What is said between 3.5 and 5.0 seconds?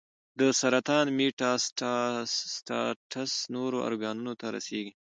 نورو ارګانونو ته رسېږي.